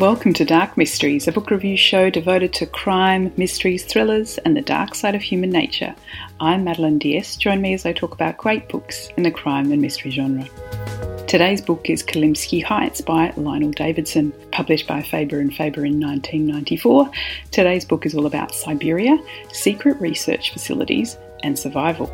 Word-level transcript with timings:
Welcome 0.00 0.32
to 0.32 0.46
Dark 0.46 0.78
Mysteries, 0.78 1.28
a 1.28 1.32
book 1.32 1.50
review 1.50 1.76
show 1.76 2.08
devoted 2.08 2.54
to 2.54 2.64
crime, 2.64 3.34
mysteries, 3.36 3.84
thrillers, 3.84 4.38
and 4.38 4.56
the 4.56 4.62
dark 4.62 4.94
side 4.94 5.14
of 5.14 5.20
human 5.20 5.50
nature. 5.50 5.94
I'm 6.40 6.64
Madeline 6.64 6.96
Diaz. 6.96 7.36
Join 7.36 7.60
me 7.60 7.74
as 7.74 7.84
I 7.84 7.92
talk 7.92 8.14
about 8.14 8.38
great 8.38 8.70
books 8.70 9.10
in 9.18 9.24
the 9.24 9.30
crime 9.30 9.70
and 9.70 9.82
mystery 9.82 10.10
genre. 10.10 10.48
Today's 11.26 11.60
book 11.60 11.90
is 11.90 12.02
Kolinsky 12.02 12.64
Heights 12.64 13.02
by 13.02 13.34
Lionel 13.36 13.72
Davidson, 13.72 14.32
published 14.52 14.86
by 14.86 15.02
Faber 15.02 15.38
and 15.38 15.54
Faber 15.54 15.84
in 15.84 16.00
1994. 16.00 17.10
Today's 17.50 17.84
book 17.84 18.06
is 18.06 18.14
all 18.14 18.24
about 18.24 18.54
Siberia, 18.54 19.18
secret 19.52 20.00
research 20.00 20.50
facilities, 20.50 21.18
and 21.42 21.58
survival. 21.58 22.06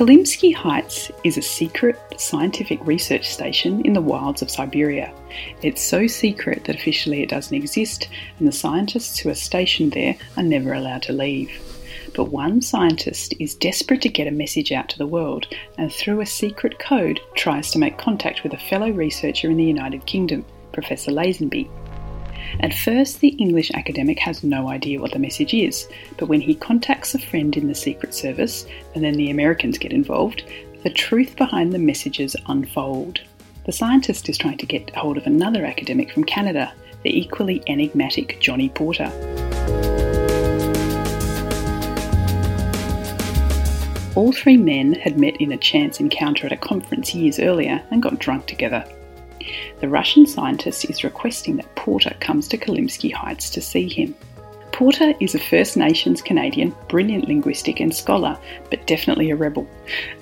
Kolinsky 0.00 0.54
Heights 0.54 1.10
is 1.24 1.36
a 1.36 1.42
secret 1.42 1.98
scientific 2.16 2.80
research 2.86 3.30
station 3.30 3.84
in 3.84 3.92
the 3.92 4.00
wilds 4.00 4.40
of 4.40 4.50
Siberia. 4.50 5.12
It's 5.60 5.82
so 5.82 6.06
secret 6.06 6.64
that 6.64 6.76
officially 6.76 7.22
it 7.22 7.28
doesn't 7.28 7.54
exist, 7.54 8.08
and 8.38 8.48
the 8.48 8.52
scientists 8.52 9.18
who 9.18 9.28
are 9.28 9.34
stationed 9.34 9.92
there 9.92 10.16
are 10.38 10.42
never 10.42 10.72
allowed 10.72 11.02
to 11.02 11.12
leave. 11.12 11.50
But 12.14 12.30
one 12.30 12.62
scientist 12.62 13.34
is 13.38 13.54
desperate 13.54 14.00
to 14.00 14.08
get 14.08 14.26
a 14.26 14.30
message 14.30 14.72
out 14.72 14.88
to 14.88 14.96
the 14.96 15.06
world, 15.06 15.46
and 15.76 15.92
through 15.92 16.22
a 16.22 16.26
secret 16.26 16.78
code 16.78 17.20
tries 17.34 17.70
to 17.72 17.78
make 17.78 17.98
contact 17.98 18.42
with 18.42 18.54
a 18.54 18.68
fellow 18.70 18.90
researcher 18.90 19.50
in 19.50 19.58
the 19.58 19.64
United 19.64 20.06
Kingdom, 20.06 20.46
Professor 20.72 21.10
Lazenby. 21.10 21.68
At 22.58 22.74
first, 22.74 23.20
the 23.20 23.28
English 23.38 23.70
academic 23.74 24.18
has 24.18 24.42
no 24.42 24.68
idea 24.68 25.00
what 25.00 25.12
the 25.12 25.18
message 25.20 25.54
is, 25.54 25.86
but 26.18 26.26
when 26.26 26.40
he 26.40 26.54
contacts 26.54 27.14
a 27.14 27.18
friend 27.18 27.56
in 27.56 27.68
the 27.68 27.74
Secret 27.74 28.12
Service, 28.12 28.66
and 28.94 29.04
then 29.04 29.14
the 29.14 29.30
Americans 29.30 29.78
get 29.78 29.92
involved, 29.92 30.42
the 30.82 30.90
truth 30.90 31.36
behind 31.36 31.72
the 31.72 31.78
messages 31.78 32.34
unfold. 32.46 33.20
The 33.66 33.72
scientist 33.72 34.28
is 34.28 34.36
trying 34.36 34.58
to 34.58 34.66
get 34.66 34.94
hold 34.96 35.16
of 35.16 35.26
another 35.26 35.64
academic 35.64 36.10
from 36.10 36.24
Canada, 36.24 36.72
the 37.04 37.16
equally 37.16 37.62
enigmatic 37.66 38.40
Johnny 38.40 38.68
Porter. 38.68 39.10
All 44.16 44.32
three 44.32 44.56
men 44.56 44.94
had 44.94 45.18
met 45.18 45.40
in 45.40 45.52
a 45.52 45.56
chance 45.56 46.00
encounter 46.00 46.46
at 46.46 46.52
a 46.52 46.56
conference 46.56 47.14
years 47.14 47.38
earlier 47.38 47.80
and 47.90 48.02
got 48.02 48.18
drunk 48.18 48.46
together. 48.46 48.84
The 49.80 49.88
Russian 49.88 50.26
scientist 50.26 50.88
is 50.88 51.04
requesting 51.04 51.56
that 51.56 51.74
Porter 51.74 52.14
comes 52.20 52.48
to 52.48 52.58
Kolinsky 52.58 53.12
Heights 53.12 53.50
to 53.50 53.60
see 53.60 53.88
him. 53.88 54.14
Porter 54.72 55.12
is 55.20 55.34
a 55.34 55.38
First 55.38 55.76
Nations 55.76 56.22
Canadian, 56.22 56.74
brilliant 56.88 57.28
linguistic 57.28 57.80
and 57.80 57.94
scholar, 57.94 58.38
but 58.70 58.86
definitely 58.86 59.30
a 59.30 59.36
rebel. 59.36 59.68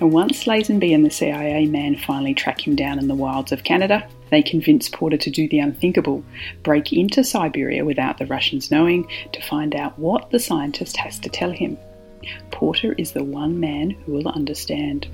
And 0.00 0.12
once 0.12 0.44
Lazenby 0.44 0.92
and 0.92 1.04
the 1.04 1.10
CIA 1.10 1.66
man 1.66 1.96
finally 1.96 2.34
track 2.34 2.66
him 2.66 2.74
down 2.74 2.98
in 2.98 3.06
the 3.06 3.14
wilds 3.14 3.52
of 3.52 3.62
Canada, 3.62 4.08
they 4.30 4.42
convince 4.42 4.88
Porter 4.88 5.16
to 5.16 5.30
do 5.30 5.48
the 5.48 5.60
unthinkable 5.60 6.24
break 6.64 6.92
into 6.92 7.22
Siberia 7.22 7.84
without 7.84 8.18
the 8.18 8.26
Russians 8.26 8.70
knowing 8.70 9.08
to 9.32 9.42
find 9.42 9.76
out 9.76 9.98
what 9.98 10.30
the 10.30 10.40
scientist 10.40 10.96
has 10.96 11.18
to 11.20 11.28
tell 11.28 11.52
him. 11.52 11.78
Porter 12.50 12.94
is 12.98 13.12
the 13.12 13.24
one 13.24 13.60
man 13.60 13.90
who 13.90 14.12
will 14.12 14.28
understand. 14.28 15.06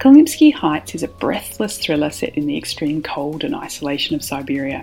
Kolinsky 0.00 0.50
Heights 0.50 0.94
is 0.94 1.02
a 1.02 1.08
breathless 1.08 1.76
thriller 1.76 2.08
set 2.08 2.34
in 2.34 2.46
the 2.46 2.56
extreme 2.56 3.02
cold 3.02 3.44
and 3.44 3.54
isolation 3.54 4.16
of 4.16 4.24
Siberia, 4.24 4.82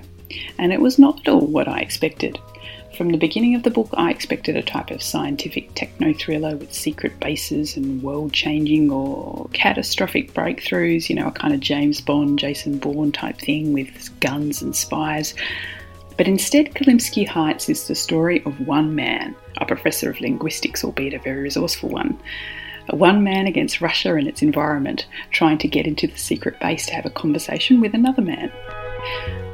and 0.60 0.72
it 0.72 0.80
was 0.80 1.00
not 1.00 1.22
at 1.22 1.28
all 1.28 1.48
what 1.48 1.68
I 1.68 1.80
expected. 1.80 2.38
From 2.96 3.10
the 3.10 3.18
beginning 3.18 3.56
of 3.56 3.64
the 3.64 3.72
book, 3.72 3.90
I 3.96 4.12
expected 4.12 4.56
a 4.56 4.62
type 4.62 4.92
of 4.92 5.02
scientific 5.02 5.74
techno 5.74 6.14
thriller 6.14 6.56
with 6.56 6.72
secret 6.72 7.20
bases 7.20 7.76
and 7.76 8.04
world 8.04 8.32
changing 8.32 8.92
or 8.92 9.50
catastrophic 9.54 10.36
breakthroughs, 10.36 11.10
you 11.10 11.16
know, 11.16 11.30
a 11.30 11.32
kind 11.32 11.56
of 11.56 11.62
James 11.62 12.00
Bond, 12.00 12.38
Jason 12.38 12.78
Bourne 12.78 13.12
type 13.12 13.40
thing 13.40 13.74
with 13.74 14.20
guns 14.20 14.62
and 14.62 14.76
spies. 14.76 15.34
But 16.16 16.28
instead, 16.28 16.76
Kolinsky 16.76 17.28
Heights 17.28 17.70
is 17.70 17.88
the 17.88 17.96
story 17.96 18.46
of 18.46 18.68
one 18.68 18.94
man, 18.94 19.36
a 19.58 19.66
professor 19.66 20.12
of 20.12 20.22
linguistics, 20.22 20.84
albeit 20.84 21.16
a 21.16 21.20
very 21.20 21.42
resourceful 21.42 21.90
one, 21.90 22.20
one 22.96 23.24
man 23.24 23.48
against 23.48 23.82
Russia 23.82 24.16
and 24.16 24.28
its 24.28 24.42
environment, 24.42 25.08
trying 25.32 25.58
to 25.60 25.68
get 25.68 25.88
into 25.88 26.08
the 26.08 26.18
secret 26.18 26.60
base 26.60 26.86
to 26.86 26.94
have 26.94 27.06
a 27.06 27.10
conversation 27.10 27.82
with 27.82 27.94
another 27.94 28.22
man. 28.22 28.52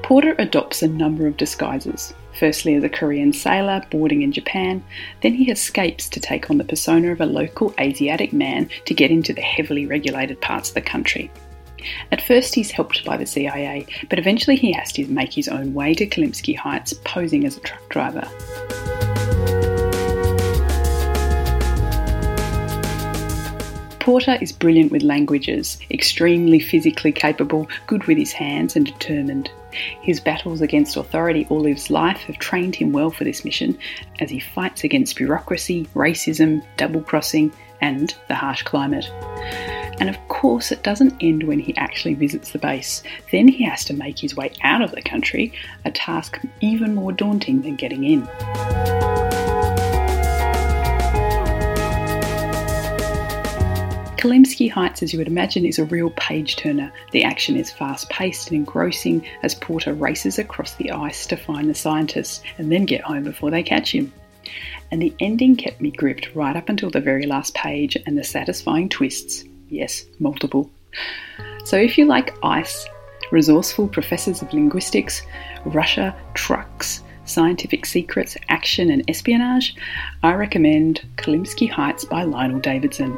Porter 0.04 0.36
adopts 0.38 0.84
a 0.84 0.88
number 0.88 1.28
of 1.28 1.38
disguises. 1.38 2.14
Firstly, 2.38 2.76
as 2.76 2.84
a 2.84 2.90
Korean 2.90 3.32
sailor 3.32 3.82
boarding 3.90 4.22
in 4.22 4.32
Japan, 4.32 4.84
then 5.22 5.34
he 5.34 5.50
escapes 5.50 6.10
to 6.10 6.20
take 6.20 6.50
on 6.50 6.58
the 6.58 6.64
persona 6.64 7.12
of 7.12 7.22
a 7.22 7.26
local 7.26 7.74
Asiatic 7.80 8.34
man 8.34 8.70
to 8.86 8.94
get 8.94 9.12
into 9.12 9.34
the 9.34 9.42
heavily 9.42 9.86
regulated 9.86 10.42
parts 10.42 10.70
of 10.70 10.76
the 10.76 10.82
country. 10.82 11.32
At 12.12 12.22
first, 12.22 12.56
he's 12.56 12.72
helped 12.72 13.04
by 13.06 13.18
the 13.18 13.26
CIA, 13.26 13.86
but 14.10 14.20
eventually 14.20 14.56
he 14.56 14.72
has 14.74 14.92
to 14.94 15.06
make 15.08 15.34
his 15.34 15.48
own 15.48 15.74
way 15.74 15.94
to 15.96 16.08
Kolinsky 16.08 16.56
Heights 16.56 16.94
posing 17.06 17.46
as 17.46 17.58
a 17.58 17.62
truck 17.62 17.88
driver. 17.90 18.28
Porter 24.04 24.38
is 24.42 24.52
brilliant 24.52 24.92
with 24.92 25.02
languages, 25.02 25.78
extremely 25.90 26.60
physically 26.60 27.14
capable, 27.14 27.70
good 27.88 28.04
with 28.04 28.18
his 28.18 28.34
hands, 28.34 28.76
and 28.76 28.86
determined. 28.86 29.50
His 30.02 30.20
battles 30.20 30.60
against 30.60 30.98
authority 30.98 31.48
all 31.50 31.64
his 31.64 31.90
life 31.90 32.18
have 32.24 32.38
trained 32.38 32.76
him 32.76 32.92
well 32.92 33.10
for 33.10 33.24
this 33.24 33.46
mission 33.46 33.78
as 34.20 34.30
he 34.30 34.42
fights 34.42 34.84
against 34.84 35.16
bureaucracy, 35.16 35.88
racism, 35.96 36.66
double 36.76 37.00
crossing, 37.00 37.54
and 37.80 38.14
the 38.28 38.36
harsh 38.36 38.64
climate. 38.64 39.06
And 40.02 40.10
of 40.10 40.18
course, 40.28 40.74
it 40.74 40.84
doesn't 40.84 41.16
end 41.24 41.44
when 41.44 41.60
he 41.60 41.74
actually 41.78 42.16
visits 42.16 42.52
the 42.52 42.60
base. 42.60 43.04
Then 43.32 43.48
he 43.48 43.64
has 43.64 43.86
to 43.86 43.94
make 43.94 44.20
his 44.20 44.36
way 44.36 44.52
out 44.64 44.82
of 44.82 44.92
the 44.92 45.02
country, 45.02 45.54
a 45.86 45.92
task 45.92 46.42
even 46.60 46.94
more 46.94 47.14
daunting 47.14 47.62
than 47.62 47.78
getting 47.78 48.04
in. 48.04 48.28
Kolinsky 54.24 54.72
Heights, 54.72 55.04
as 55.04 55.12
you 55.12 55.20
would 55.20 55.28
imagine, 55.28 55.66
is 55.66 55.80
a 55.80 55.84
real 55.84 56.10
page 56.12 56.56
turner. 56.56 56.94
The 57.12 57.26
action 57.26 57.58
is 57.58 57.70
fast 57.70 58.10
paced 58.10 58.48
and 58.48 58.56
engrossing 58.56 59.28
as 59.44 59.54
Porter 59.54 59.94
races 59.94 60.40
across 60.40 60.76
the 60.76 60.92
ice 60.92 61.28
to 61.28 61.36
find 61.36 61.70
the 61.70 61.74
scientists 61.74 62.42
and 62.58 62.72
then 62.72 62.86
get 62.86 63.02
home 63.02 63.26
before 63.26 63.52
they 63.52 63.62
catch 63.62 63.94
him. 63.94 64.14
And 64.92 65.02
the 65.02 65.14
ending 65.20 65.58
kept 65.58 65.82
me 65.82 65.92
gripped 65.92 66.34
right 66.34 66.56
up 66.56 66.70
until 66.70 66.90
the 66.90 67.02
very 67.02 67.26
last 67.26 67.54
page 67.54 67.98
and 68.06 68.18
the 68.18 68.24
satisfying 68.24 68.88
twists. 68.88 69.44
Yes, 69.68 70.06
multiple. 70.20 70.72
So 71.66 71.76
if 71.76 71.98
you 71.98 72.06
like 72.06 72.34
ice, 72.46 72.88
resourceful 73.30 73.90
professors 73.90 74.42
of 74.42 74.54
linguistics, 74.54 75.22
Russia, 75.66 76.16
trucks, 76.34 77.04
scientific 77.26 77.86
secrets, 77.86 78.38
action, 78.48 78.90
and 78.90 79.04
espionage, 79.10 79.76
I 80.24 80.36
recommend 80.36 81.02
Kolinsky 81.18 81.70
Heights 81.70 82.06
by 82.06 82.24
Lionel 82.24 82.62
Davidson. 82.62 83.18